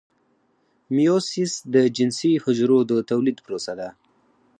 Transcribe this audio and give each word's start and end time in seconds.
میوسیس 0.95 1.53
د 1.73 1.75
جنسي 1.97 2.31
حجرو 2.43 2.79
د 2.89 2.91
تولید 3.09 3.37
پروسه 3.45 3.73
ده 3.79 3.89